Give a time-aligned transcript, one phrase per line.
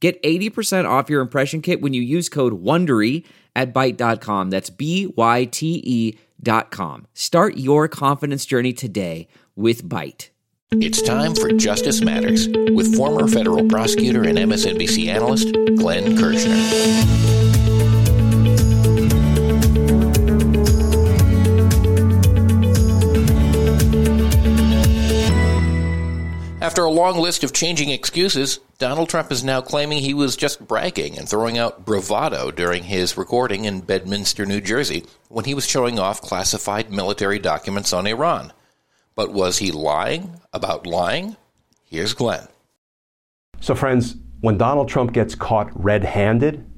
[0.00, 3.24] Get 80% off your impression kit when you use code WONDERY
[3.56, 4.50] at Byte.com.
[4.50, 7.06] That's B-Y-T-E dot com.
[7.14, 10.28] Start your confidence journey today with Byte.
[10.72, 17.47] It's time for Justice Matters with former federal prosecutor and MSNBC analyst Glenn Kirschner.
[26.68, 30.68] After a long list of changing excuses, Donald Trump is now claiming he was just
[30.68, 35.66] bragging and throwing out bravado during his recording in Bedminster, New Jersey, when he was
[35.66, 38.52] showing off classified military documents on Iran.
[39.14, 41.38] But was he lying about lying?
[41.86, 42.48] Here's Glenn.
[43.60, 46.70] So, friends, when Donald Trump gets caught red handed,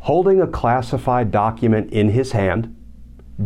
[0.00, 2.74] holding a classified document in his hand,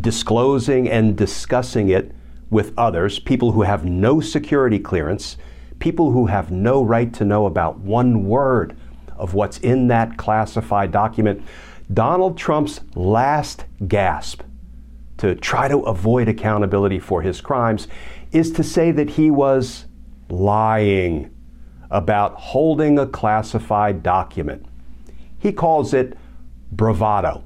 [0.00, 2.12] disclosing and discussing it
[2.48, 5.36] with others, people who have no security clearance,
[5.83, 8.77] people who have no right to know about one word
[9.16, 11.42] of what's in that classified document.
[11.92, 14.42] Donald Trump's last gasp
[15.16, 17.89] to try to avoid accountability for his crimes
[18.30, 19.86] is to say that he was
[20.30, 21.34] lying
[21.91, 24.64] about holding a classified document.
[25.36, 26.17] He calls it
[26.70, 27.42] bravado.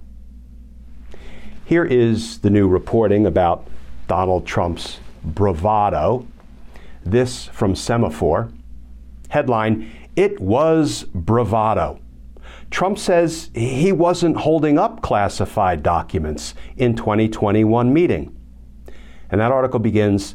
[1.65, 3.67] Here is the new reporting about
[4.09, 6.27] Donald Trump's bravado
[7.11, 8.53] this from Semafor.
[9.29, 12.01] Headline It was bravado.
[12.71, 18.37] Trump says he wasn't holding up classified documents in 2021 meeting.
[19.31, 20.35] And that article begins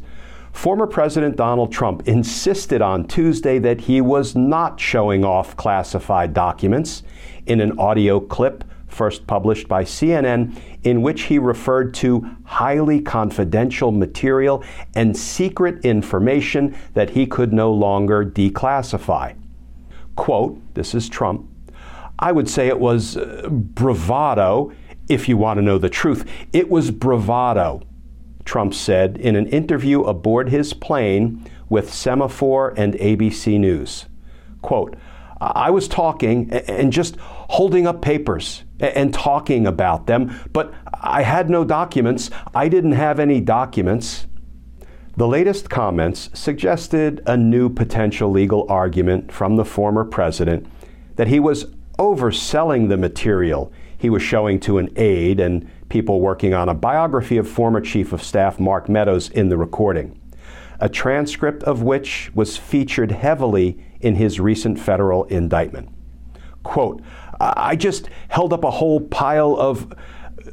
[0.52, 7.04] Former President Donald Trump insisted on Tuesday that he was not showing off classified documents
[7.46, 13.92] in an audio clip first published by CNN, in which he referred to highly confidential
[13.92, 14.64] material
[14.96, 19.36] and secret information that he could no longer declassify.
[20.16, 21.48] Quote, this is Trump,
[22.20, 24.72] I would say it was uh, bravado,
[25.10, 26.30] if you want to know the truth.
[26.54, 27.82] It was bravado,
[28.46, 34.06] Trump said in an interview aboard his plane with Semafor and ABC News.
[34.62, 34.96] Quote,
[35.40, 41.50] I was talking and just holding up papers and talking about them, but I had
[41.50, 42.30] no documents.
[42.54, 44.28] I didn't have any documents.
[45.18, 50.68] The latest comments suggested a new potential legal argument from the former president
[51.16, 51.66] that he was
[52.00, 53.72] overselling the material
[54.02, 58.12] he was showing to an aide and people working on a biography of former Chief
[58.12, 60.20] of Staff Mark Meadows in the recording,
[60.80, 65.90] a transcript of which was featured heavily in his recent federal indictment.
[66.64, 67.04] Quote,
[67.42, 69.94] I just held up a whole pile of,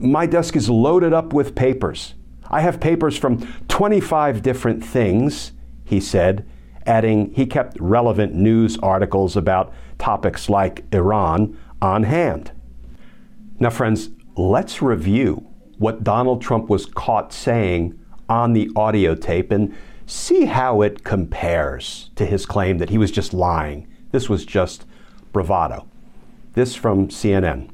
[0.00, 2.14] my desk is loaded up with papers.
[2.50, 5.52] I have papers from 25 different things,
[5.84, 6.48] he said,
[6.86, 12.52] adding he kept relevant news articles about topics like Iran on hand.
[13.60, 15.46] Now, friends, let's review
[15.76, 17.98] what Donald Trump was caught saying
[18.28, 23.10] on the audio tape and see how it compares to his claim that he was
[23.10, 23.86] just lying.
[24.10, 24.86] This was just
[25.32, 25.86] bravado.
[26.54, 27.70] This from CNN.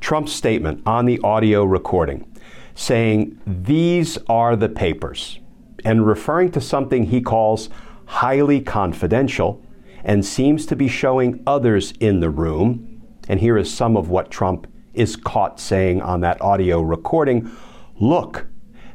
[0.00, 2.30] Trump's statement on the audio recording
[2.74, 5.40] saying, These are the papers,
[5.84, 7.68] and referring to something he calls
[8.06, 9.62] highly confidential
[10.04, 13.02] and seems to be showing others in the room.
[13.28, 17.50] And here is some of what Trump is caught saying on that audio recording
[17.98, 18.46] Look,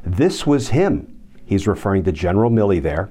[0.04, 1.20] this was him.
[1.44, 3.10] He's referring to General Milley there.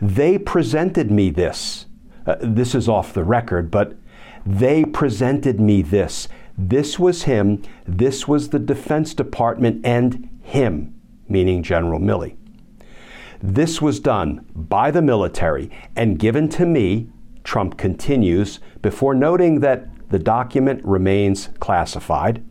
[0.00, 1.86] They presented me this.
[2.26, 3.96] Uh, this is off the record, but
[4.44, 6.28] they presented me this.
[6.56, 7.62] This was him.
[7.86, 10.94] This was the Defense Department and him,
[11.28, 12.36] meaning General Milley.
[13.42, 17.08] This was done by the military and given to me,
[17.44, 22.44] Trump continues, before noting that the document remains classified.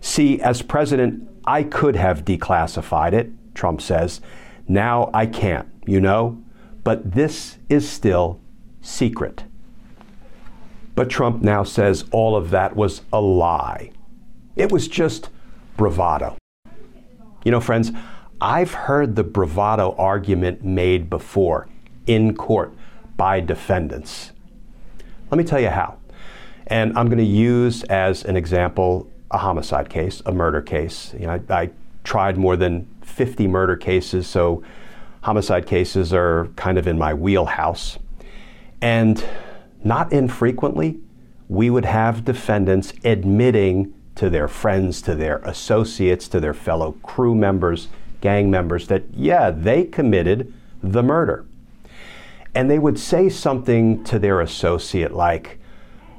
[0.00, 4.20] See, as president, I could have declassified it, Trump says.
[4.66, 6.42] Now I can't, you know?
[6.82, 8.40] But this is still
[8.80, 9.44] secret.
[11.00, 13.90] But Trump now says all of that was a lie.
[14.54, 15.30] It was just
[15.78, 16.36] bravado.
[17.42, 17.90] You know, friends,
[18.38, 21.68] I've heard the bravado argument made before
[22.06, 22.74] in court
[23.16, 24.32] by defendants.
[25.30, 25.96] Let me tell you how.
[26.66, 31.14] And I'm going to use as an example a homicide case, a murder case.
[31.18, 31.70] You know, I, I
[32.04, 34.62] tried more than 50 murder cases, so
[35.22, 37.98] homicide cases are kind of in my wheelhouse.
[38.82, 39.24] And
[39.82, 41.00] not infrequently,
[41.48, 47.34] we would have defendants admitting to their friends, to their associates, to their fellow crew
[47.34, 47.88] members,
[48.20, 51.46] gang members that, yeah, they committed the murder.
[52.54, 55.58] And they would say something to their associate like,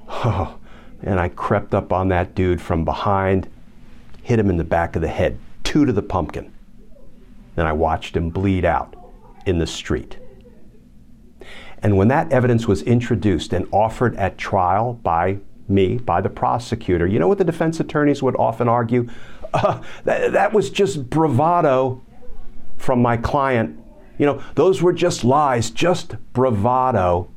[0.08, 0.58] oh,
[1.02, 3.50] and I crept up on that dude from behind,
[4.24, 6.54] hit him in the back of the head, two to the pumpkin.
[7.56, 8.96] Then I watched him bleed out
[9.46, 10.18] in the street.
[11.84, 17.08] And when that evidence was introduced and offered at trial by me, by the prosecutor,
[17.08, 19.08] you know what the defense attorneys would often argue?
[19.54, 22.02] Uh, that, that was just bravado
[22.78, 23.78] from my client.
[24.18, 27.30] You know, those were just lies, just bravado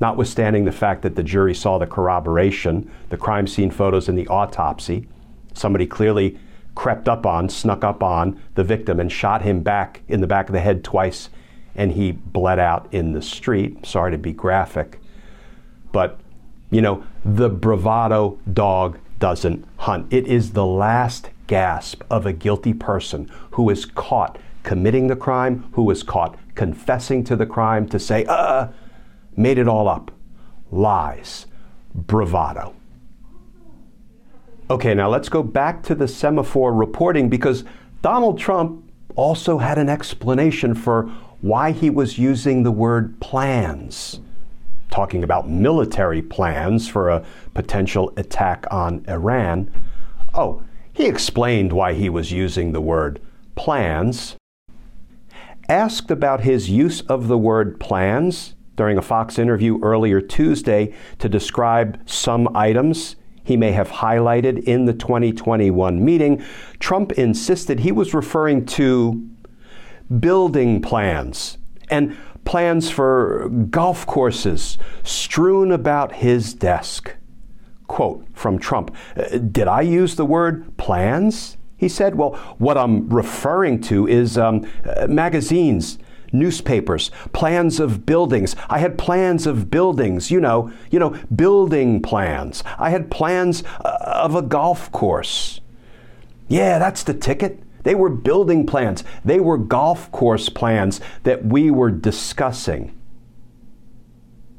[0.00, 4.28] notwithstanding the fact that the jury saw the corroboration, the crime scene photos, and the
[4.28, 5.08] autopsy.
[5.54, 6.38] Somebody clearly
[6.74, 10.48] crept up on, snuck up on the victim and shot him back in the back
[10.48, 11.30] of the head twice,
[11.76, 13.86] and he bled out in the street.
[13.86, 15.00] Sorry to be graphic,
[15.92, 16.18] but
[16.70, 20.12] you know, the bravado dog doesn't hunt.
[20.12, 25.68] It is the last gasp of a guilty person who is caught committing the crime,
[25.72, 28.68] who is caught confessing to the crime to say, uh,
[29.36, 30.10] made it all up.
[30.72, 31.46] Lies.
[31.94, 32.74] Bravado.
[34.68, 37.64] Okay, now let's go back to the Semafor reporting because
[38.02, 44.20] Donald Trump also had an explanation for why he was using the word plans,
[44.90, 47.24] talking about military plans for a
[47.54, 49.70] potential attack on Iran.
[50.34, 50.62] Oh,
[50.92, 53.20] he explained why he was using the word
[53.54, 54.36] plans.
[55.68, 61.28] Asked about his use of the word plans, during a Fox interview earlier Tuesday to
[61.28, 66.44] describe some items he may have highlighted in the 2021 meeting,
[66.80, 69.28] Trump insisted he was referring to
[70.20, 71.58] building plans
[71.90, 77.14] and plans for golf courses strewn about his desk.
[77.86, 78.94] Quote from Trump
[79.52, 81.56] Did I use the word plans?
[81.76, 84.66] He said, Well, what I'm referring to is um,
[85.08, 85.98] magazines
[86.32, 88.56] newspapers, plans of buildings.
[88.68, 92.62] I had plans of buildings, you know, you know, building plans.
[92.78, 95.60] I had plans uh, of a golf course.
[96.48, 97.62] Yeah, that's the ticket.
[97.86, 99.04] They were building plans.
[99.24, 102.92] They were golf course plans that we were discussing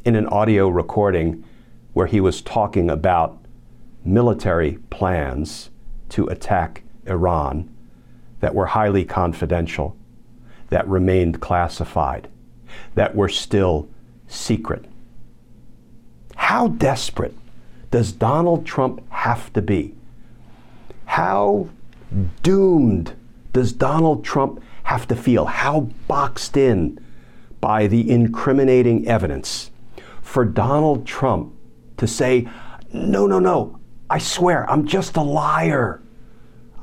[0.05, 1.43] in an audio recording
[1.91, 3.37] where he was talking about
[4.05, 5.71] military plans
[6.07, 7.69] to attack Iran
[8.39, 9.97] that were highly confidential
[10.69, 12.29] that remained classified,
[12.95, 13.89] that were still
[14.29, 14.85] secret.
[16.37, 17.35] How desperate
[17.91, 19.95] does Donald Trump have to be?
[21.07, 21.67] How
[22.41, 23.16] doomed
[23.57, 25.45] does Donald Trump have to feel?
[25.45, 27.03] How boxed in
[27.59, 29.71] by the incriminating evidence
[30.21, 31.55] for Donald Trump
[31.97, 32.47] to say,
[32.93, 33.79] no, no, no,
[34.11, 36.03] I swear, I'm just a liar.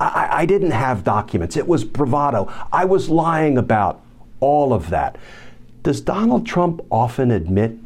[0.00, 1.56] I, I didn't have documents.
[1.56, 2.52] It was bravado.
[2.72, 4.02] I was lying about
[4.40, 5.16] all of that.
[5.84, 7.76] Does Donald Trump often admit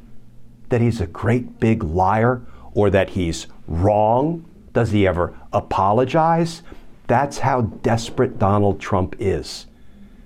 [0.71, 2.41] that he's a great big liar
[2.73, 4.47] or that he's wrong?
[4.73, 6.63] Does he ever apologize?
[7.09, 9.67] That's how desperate Donald Trump is.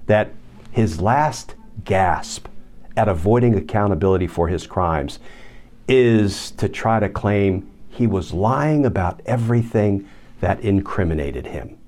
[0.07, 0.35] That
[0.71, 2.49] his last gasp
[2.97, 5.19] at avoiding accountability for his crimes
[5.89, 10.09] is to try to claim he was lying about everything
[10.41, 11.79] that incriminated him.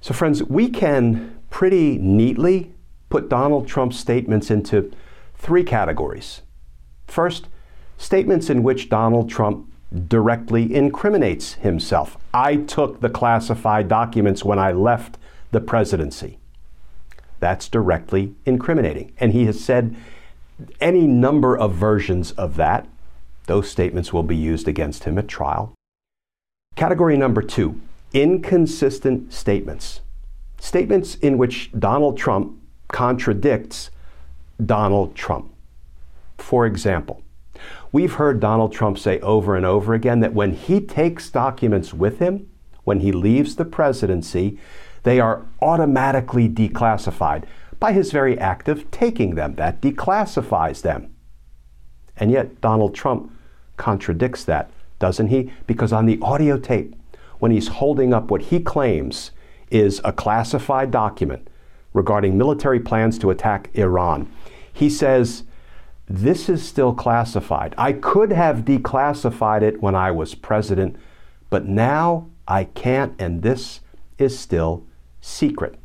[0.00, 2.72] So, friends, we can pretty neatly
[3.10, 4.90] put Donald Trump's statements into
[5.34, 6.40] three categories.
[7.06, 7.48] First,
[7.98, 9.69] statements in which Donald Trump
[10.08, 12.16] directly incriminates himself.
[12.32, 15.18] I took the classified documents when I left
[15.50, 16.38] the presidency.
[17.40, 19.12] That's directly incriminating.
[19.18, 19.96] And he has said
[20.80, 22.86] any number of versions of that.
[23.46, 25.74] Those statements will be used against him at trial.
[26.76, 27.80] Category number two
[28.12, 30.00] inconsistent statements.
[30.58, 33.90] Statements in which Donald Trump contradicts
[34.64, 35.52] Donald Trump.
[36.38, 37.22] For example,
[37.92, 42.18] we've heard Donald Trump say over and over again that when he takes documents with
[42.18, 42.48] him,
[42.84, 44.58] when he leaves the presidency,
[45.02, 47.44] they are automatically declassified
[47.78, 49.54] by his very act of taking them.
[49.54, 51.14] That declassifies them.
[52.16, 53.32] And yet, Donald Trump
[53.76, 55.52] contradicts that, doesn't he?
[55.66, 56.94] Because on the audio tape,
[57.38, 59.30] when he's holding up what he claims
[59.70, 61.48] is a classified document
[61.94, 64.30] regarding military plans to attack Iran.
[64.72, 65.44] He says,
[66.10, 67.72] this is still classified.
[67.78, 70.96] I could have declassified it when I was president,
[71.50, 73.78] but now I can't, and this
[74.18, 74.84] is still
[75.20, 75.76] secret.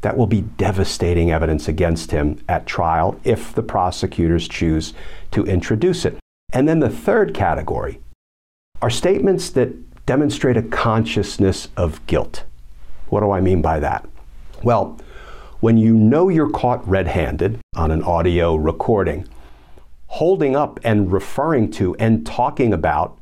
[0.00, 4.94] That will be devastating evidence against him at trial if the prosecutors choose
[5.30, 6.18] to introduce it.
[6.52, 8.00] And then the third category
[8.82, 12.42] are statements that demonstrate a consciousness of guilt.
[13.10, 14.08] What do I mean by that?
[14.64, 14.98] Well,
[15.62, 19.24] when you know you're caught red handed on an audio recording,
[20.08, 23.16] holding up and referring to and talking about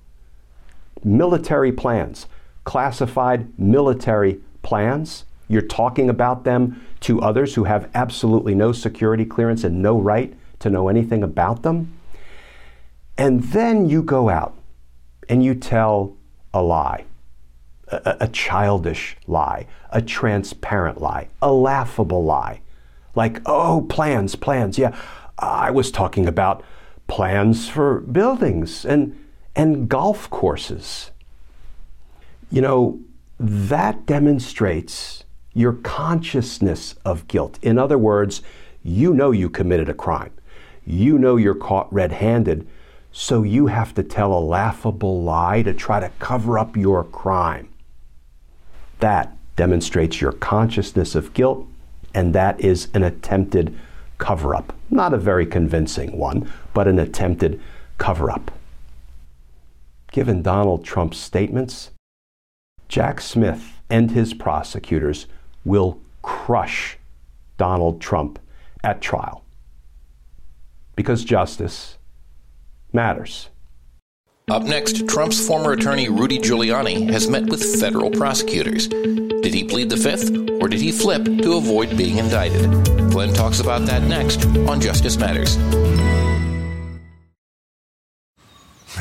[1.05, 2.27] military plans,
[2.65, 9.63] classified military plans, you're talking about them to others who have absolutely no security clearance
[9.63, 11.93] and no right to know anything about them.
[13.19, 14.57] And then you go out
[15.29, 16.17] and you tell
[16.55, 17.05] a lie
[17.91, 22.61] a, a childish lie, a transparent lie, a laughable lie.
[23.15, 24.79] Like, oh, plans, plans.
[24.79, 24.97] Yeah,
[25.39, 26.63] I was talking about
[27.09, 29.19] plans for buildings and,
[29.57, 31.11] and golf courses.
[32.51, 33.01] You know,
[33.39, 37.59] that demonstrates your consciousness of guilt.
[37.63, 38.43] In other words,
[38.83, 40.33] you know you committed a crime.
[40.87, 42.67] You know you're caught red handed,
[43.13, 47.70] so you have to tell a laughable lie to try to cover up your crime.
[49.01, 51.67] That demonstrates your consciousness of guilt,
[52.15, 53.77] and that is an attempted
[54.19, 54.75] cover up.
[54.91, 57.61] Not a very convincing one, but an attempted
[57.99, 58.51] cover up.
[60.13, 61.91] Given Donald Trump's statements,
[62.89, 65.27] Jack Smith and his prosecutors
[65.65, 66.99] will crush
[67.57, 68.39] Donald Trump
[68.83, 69.45] at trial.
[70.97, 71.99] Because justice
[72.93, 73.49] matters.
[74.51, 78.89] Up next, Trump's former attorney Rudy Giuliani has met with federal prosecutors.
[78.89, 80.29] Did he plead the fifth,
[80.61, 82.69] or did he flip to avoid being indicted?
[83.13, 85.57] Glenn talks about that next on Justice Matters.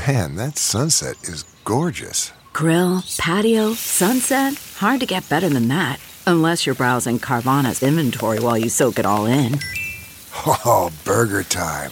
[0.08, 2.32] Man, that sunset is gorgeous.
[2.54, 4.54] Grill, patio, sunset.
[4.78, 6.00] Hard to get better than that.
[6.28, 9.58] Unless you're browsing Carvana's inventory while you soak it all in.
[10.46, 11.92] Oh, burger time.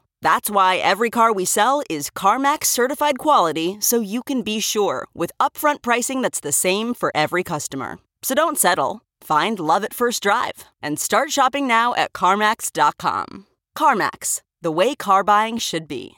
[0.21, 5.07] That's why every car we sell is CarMax certified quality so you can be sure
[5.15, 7.97] with upfront pricing that's the same for every customer.
[8.21, 9.01] So don't settle.
[9.21, 13.47] Find love at first drive and start shopping now at CarMax.com.
[13.75, 16.17] CarMax, the way car buying should be.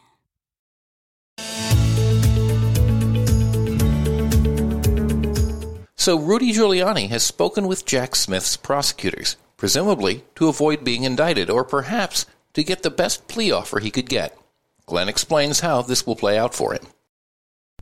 [5.95, 11.63] So Rudy Giuliani has spoken with Jack Smith's prosecutors, presumably to avoid being indicted or
[11.63, 14.37] perhaps to get the best plea offer he could get.
[14.85, 16.85] Glenn explains how this will play out for him.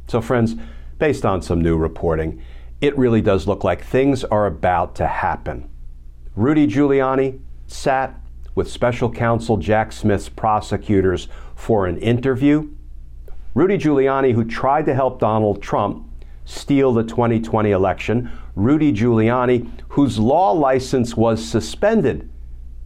[0.08, 0.56] So, friends,
[0.98, 2.42] based on some new reporting,
[2.80, 5.70] it really does look like things are about to happen.
[6.36, 8.16] Rudy Giuliani sat
[8.56, 12.70] with special counsel Jack Smith's prosecutors for an interview.
[13.54, 16.08] Rudy Giuliani, who tried to help Donald Trump
[16.46, 22.30] steal the 2020 election, Rudy Giuliani, whose law license was suspended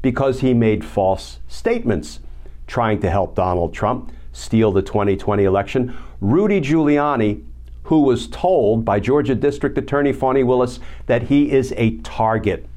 [0.06, 2.20] because he made false statements
[2.68, 5.98] trying to help Donald Trump steal the 2020 election.
[6.22, 7.44] Rudy Giuliani,
[7.86, 12.68] who was told by Georgia District Attorney Fani Willis that he is a target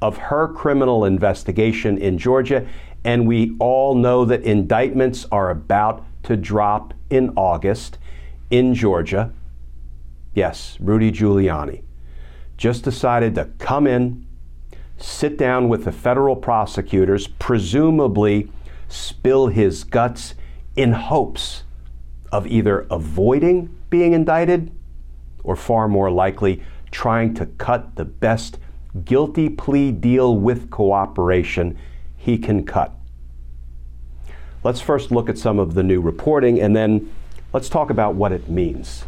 [0.00, 2.64] of her criminal investigation in Georgia,
[3.02, 7.98] and we all know that indictments are about to drop in August
[8.52, 9.32] in Georgia.
[10.32, 11.82] Yes, Rudy Giuliani
[12.56, 14.27] just decided to come in
[14.98, 18.50] sit down with the federal prosecutors, presumably
[18.88, 20.34] spill his guts
[20.76, 21.64] in hopes
[22.30, 24.70] of either avoiding being indicted
[25.44, 28.58] or far more likely trying to cut the best
[29.04, 31.78] guilty plea deal with cooperation
[32.16, 32.94] he can cut.
[34.64, 37.12] Let's first look at some of the new reporting and then
[37.52, 39.04] let's talk about what it means.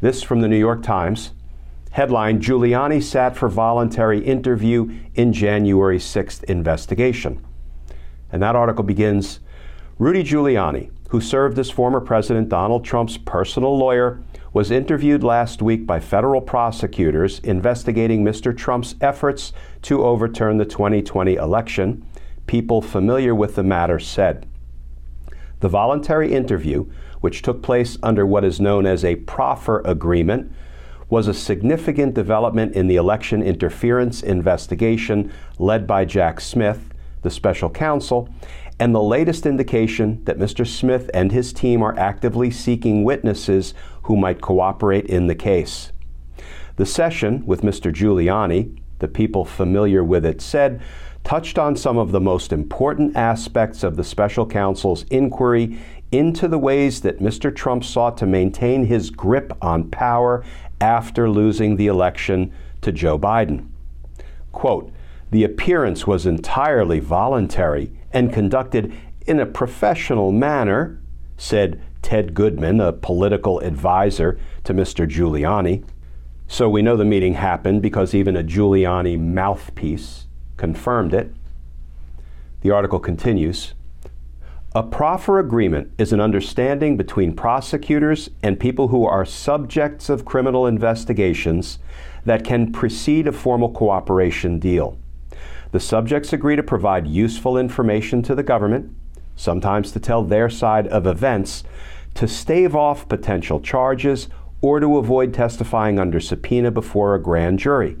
[0.00, 1.32] This from the New York Times.
[1.98, 7.44] Headline Giuliani sat for voluntary interview in January 6th investigation.
[8.30, 9.40] And that article begins
[9.98, 15.88] Rudy Giuliani, who served as former President Donald Trump's personal lawyer, was interviewed last week
[15.88, 18.56] by federal prosecutors investigating Mr.
[18.56, 19.52] Trump's efforts
[19.82, 22.06] to overturn the 2020 election,
[22.46, 24.46] people familiar with the matter said.
[25.58, 26.88] The voluntary interview,
[27.22, 30.52] which took place under what is known as a proffer agreement,
[31.10, 37.70] was a significant development in the election interference investigation led by Jack Smith, the special
[37.70, 38.28] counsel,
[38.78, 40.66] and the latest indication that Mr.
[40.66, 45.92] Smith and his team are actively seeking witnesses who might cooperate in the case.
[46.76, 47.92] The session with Mr.
[47.92, 50.80] Giuliani, the people familiar with it said,
[51.24, 55.78] touched on some of the most important aspects of the special counsel's inquiry
[56.12, 57.54] into the ways that Mr.
[57.54, 60.42] Trump sought to maintain his grip on power
[60.80, 63.68] after losing the election to Joe Biden.
[64.52, 64.92] Quote,
[65.30, 68.92] the appearance was entirely voluntary and conducted
[69.26, 70.98] in a professional manner,
[71.36, 75.06] said Ted Goodman, a political advisor to Mr.
[75.06, 75.84] Giuliani.
[76.46, 81.30] So we know the meeting happened because even a Giuliani mouthpiece confirmed it.
[82.62, 83.74] The article continues
[84.74, 90.66] A proffer agreement is an understanding between prosecutors and people who are subjects of criminal
[90.66, 91.78] investigations
[92.26, 94.98] that can precede a formal cooperation deal.
[95.72, 98.94] The subjects agree to provide useful information to the government,
[99.36, 101.64] sometimes to tell their side of events,
[102.12, 104.28] to stave off potential charges,
[104.60, 107.96] or to avoid testifying under subpoena before a grand jury.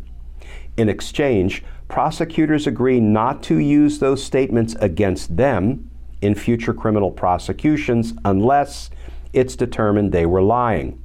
[0.76, 5.88] In exchange, prosecutors agree not to use those statements against them
[6.20, 8.90] in future criminal prosecutions unless
[9.32, 11.02] it's determined they were lying.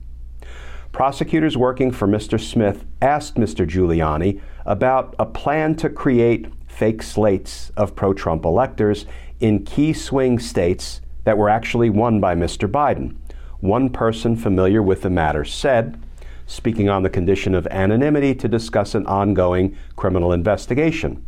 [0.92, 2.40] Prosecutors working for Mr.
[2.40, 3.68] Smith asked Mr.
[3.68, 9.06] Giuliani about a plan to create fake slates of pro Trump electors
[9.40, 12.70] in key swing states that were actually won by Mr.
[12.70, 13.16] Biden.
[13.60, 16.00] One person familiar with the matter said,
[16.46, 21.24] speaking on the condition of anonymity to discuss an ongoing criminal investigation.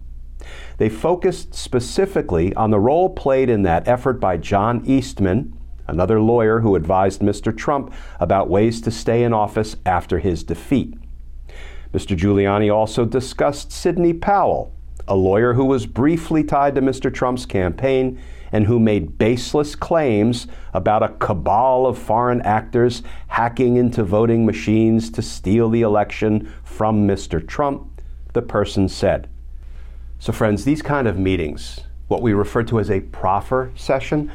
[0.78, 6.60] They focused specifically on the role played in that effort by John Eastman, another lawyer
[6.60, 7.56] who advised Mr.
[7.56, 10.96] Trump about ways to stay in office after his defeat.
[11.94, 12.18] Mr.
[12.18, 14.74] Giuliani also discussed Sidney Powell,
[15.08, 17.14] a lawyer who was briefly tied to Mr.
[17.14, 18.20] Trump's campaign
[18.52, 25.10] and who made baseless claims about a cabal of foreign actors hacking into voting machines
[25.12, 27.46] to steal the election from Mr.
[27.46, 28.02] Trump,
[28.34, 29.30] the person said.
[30.20, 34.32] So, friends, these kind of meetings, what we refer to as a proffer session,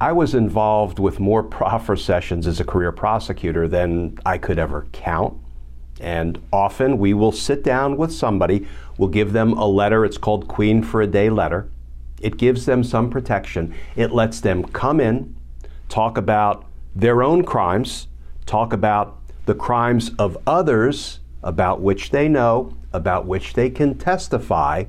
[0.00, 4.86] I was involved with more proffer sessions as a career prosecutor than I could ever
[4.92, 5.34] count.
[5.98, 8.66] And often we will sit down with somebody,
[8.98, 11.70] we'll give them a letter, it's called Queen for a Day letter.
[12.20, 13.74] It gives them some protection.
[13.94, 15.34] It lets them come in,
[15.88, 18.08] talk about their own crimes,
[18.44, 24.84] talk about the crimes of others about which they know, about which they can testify,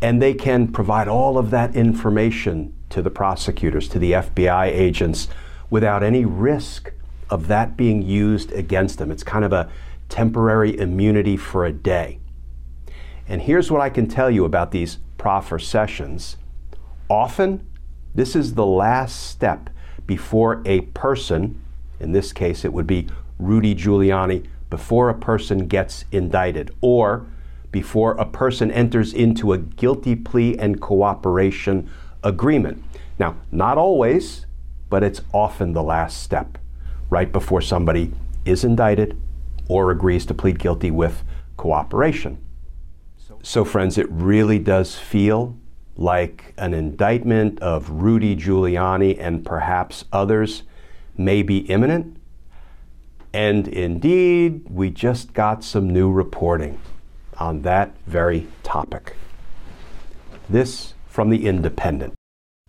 [0.00, 5.28] and they can provide all of that information to the prosecutors, to the FBI agents,
[5.68, 6.92] without any risk
[7.28, 9.10] of that being used against them.
[9.10, 9.70] It's kind of a
[10.08, 12.18] temporary immunity for a day.
[13.28, 16.36] And here's what I can tell you about these proffer sessions.
[17.08, 17.66] Often,
[18.14, 19.70] this is the last step
[20.06, 21.62] before a person,
[22.00, 23.06] in this case it would be
[23.38, 27.26] Rudy Giuliani, before a person gets indicted or
[27.72, 31.90] before a person enters into a guilty plea and cooperation
[32.22, 32.82] agreement.
[33.18, 34.46] Now, not always,
[34.88, 36.58] but it's often the last step,
[37.10, 38.12] right before somebody
[38.44, 39.20] is indicted
[39.68, 41.22] or agrees to plead guilty with
[41.56, 42.38] cooperation.
[43.42, 45.56] So, friends, it really does feel
[45.96, 50.64] like an indictment of Rudy Giuliani and perhaps others
[51.16, 52.16] may be imminent.
[53.32, 56.80] And indeed, we just got some new reporting
[57.38, 59.16] on that very topic.
[60.48, 62.14] This from The Independent.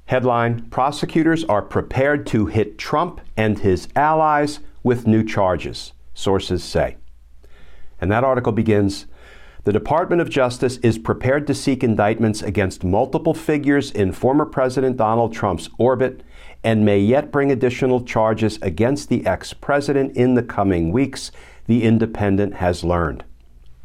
[0.05, 6.97] Headline Prosecutors are prepared to hit Trump and his allies with new charges sources say.
[7.99, 9.05] And that article begins
[9.63, 14.97] The Department of Justice is prepared to seek indictments against multiple figures in former President
[14.97, 16.23] Donald Trump's orbit
[16.63, 21.31] and may yet bring additional charges against the ex president in the coming weeks,
[21.67, 23.23] The Independent has learned.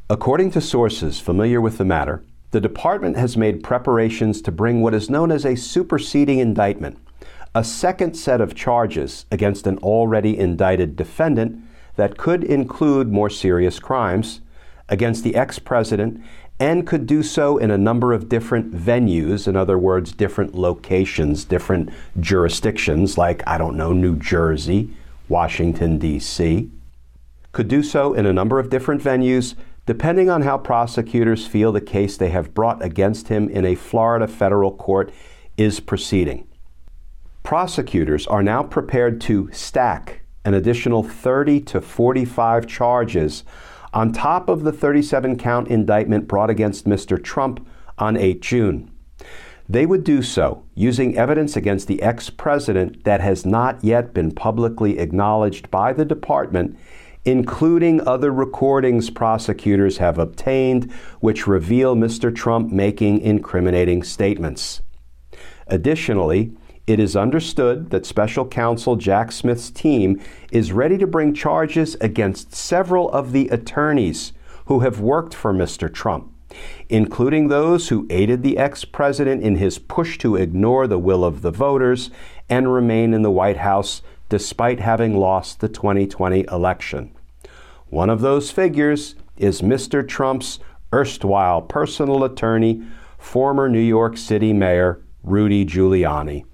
[0.08, 4.94] According to sources familiar with the matter, the department has made preparations to bring what
[4.94, 6.96] is known as a superseding indictment,
[7.54, 11.62] a second set of charges against an already indicted defendant
[11.96, 14.40] that could include more serious crimes
[14.88, 16.22] against the ex president
[16.58, 21.44] and could do so in a number of different venues, in other words, different locations,
[21.44, 24.90] different jurisdictions, like, I don't know, New Jersey,
[25.28, 26.70] Washington, D.C.
[27.52, 31.80] Could do so in a number of different venues, depending on how prosecutors feel the
[31.80, 35.12] case they have brought against him in a Florida federal court
[35.56, 36.46] is proceeding.
[37.42, 43.44] prosecutors are now prepared to stack an additional 30 to 45 charges
[43.96, 47.20] on top of the 37 count indictment brought against Mr.
[47.22, 48.90] Trump on 8 June.
[49.70, 54.32] They would do so using evidence against the ex president that has not yet been
[54.32, 56.78] publicly acknowledged by the department,
[57.24, 62.32] including other recordings prosecutors have obtained which reveal Mr.
[62.36, 64.82] Trump making incriminating statements.
[65.68, 66.52] Additionally,
[66.86, 70.20] it is understood that special counsel Jack Smith's team
[70.52, 74.32] is ready to bring charges against several of the attorneys
[74.66, 75.92] who have worked for Mr.
[75.92, 76.32] Trump,
[76.88, 81.42] including those who aided the ex president in his push to ignore the will of
[81.42, 82.10] the voters
[82.48, 87.12] and remain in the White House despite having lost the 2020 election.
[87.88, 90.06] One of those figures is Mr.
[90.06, 90.60] Trump's
[90.92, 92.82] erstwhile personal attorney,
[93.18, 96.44] former New York City Mayor Rudy Giuliani.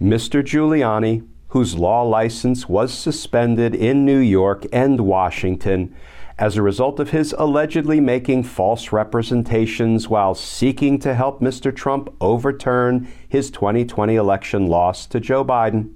[0.00, 0.44] Mr.
[0.44, 5.92] Giuliani, whose law license was suspended in New York and Washington
[6.38, 11.74] as a result of his allegedly making false representations while seeking to help Mr.
[11.74, 15.92] Trump overturn his 2020 election loss to Joe Biden,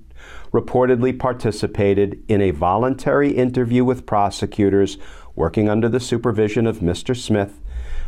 [0.52, 4.98] reportedly participated in a voluntary interview with prosecutors
[5.36, 7.16] working under the supervision of Mr.
[7.16, 7.60] Smith,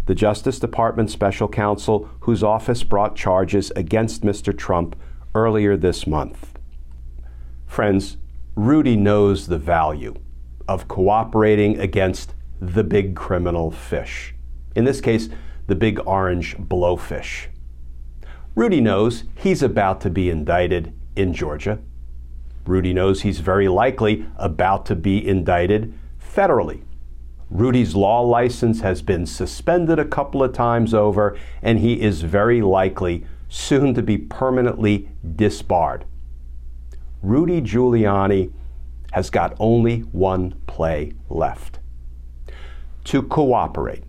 [0.07, 4.57] the Justice Department special counsel whose office brought charges against Mr.
[4.57, 4.97] Trump
[5.35, 6.59] earlier this month.
[7.67, 8.17] Friends,
[8.55, 10.15] Rudy knows the value
[10.69, 14.35] of cooperating against the big criminal fish.
[14.77, 15.29] In this case,
[15.67, 17.47] the big orange blowfish.
[18.55, 21.81] Rudy knows he's about to be indicted in Georgia.
[22.67, 26.83] Rudy knows he's very likely about to be indicted federally.
[27.51, 32.63] Rudy's law license has been suspended a couple of times over, and he is very
[32.63, 36.05] likely soon to be permanently disbarred.
[37.23, 38.53] Rudy Giuliani
[39.13, 41.79] has got only one play left
[43.05, 44.05] to cooperate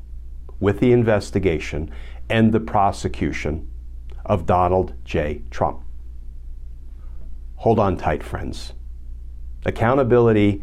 [0.59, 1.91] with the investigation
[2.29, 3.69] and the prosecution
[4.25, 5.43] of Donald J.
[5.51, 5.81] Trump.
[7.57, 8.73] Hold on tight, friends.
[9.65, 10.61] Accountability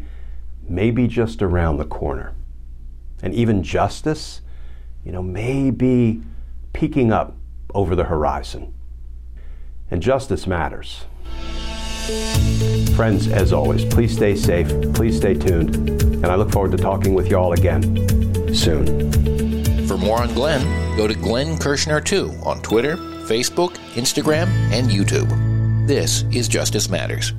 [0.67, 2.35] may be just around the corner.
[3.21, 4.41] And even justice,
[5.03, 6.21] you know, may be
[6.73, 7.35] peeking up
[7.73, 8.73] over the horizon.
[9.91, 11.05] And justice matters.
[12.95, 17.13] Friends, as always, please stay safe, please stay tuned, and I look forward to talking
[17.13, 17.83] with y'all again
[18.53, 19.11] soon.
[19.87, 25.87] For more on Glenn, go to Glenn Kirschner2 on Twitter, Facebook, Instagram, and YouTube.
[25.87, 27.33] This is Justice Matters.